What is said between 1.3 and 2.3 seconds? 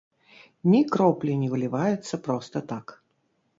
не выліваецца